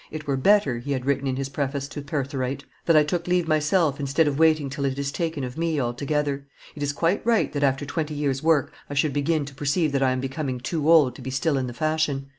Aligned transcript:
"It 0.09 0.25
were 0.25 0.35
better," 0.35 0.79
he 0.79 0.93
had 0.93 1.05
written 1.05 1.27
in 1.27 1.35
his 1.35 1.47
preface 1.49 1.87
to 1.89 2.01
Pertharite, 2.01 2.63
"that 2.87 2.95
I 2.97 3.03
took 3.03 3.27
leave 3.27 3.47
myself 3.47 3.99
instead 3.99 4.27
of 4.27 4.39
waiting 4.39 4.67
till 4.67 4.83
it 4.85 4.97
is 4.97 5.11
taken 5.11 5.43
of 5.43 5.59
me 5.59 5.79
altogether; 5.79 6.47
it 6.73 6.81
is 6.81 6.91
quite 6.91 7.23
right 7.23 7.53
that 7.53 7.61
after 7.61 7.85
twenty 7.85 8.15
years' 8.15 8.41
work 8.41 8.73
I 8.89 8.95
should 8.95 9.13
begin 9.13 9.45
to 9.45 9.53
perceive 9.53 9.91
that 9.91 10.01
I 10.01 10.09
am 10.11 10.19
becoming 10.19 10.59
too 10.59 10.89
old 10.89 11.13
to 11.17 11.21
be 11.21 11.29
still 11.29 11.55
in 11.55 11.67
the 11.67 11.73
fashion. 11.75 12.29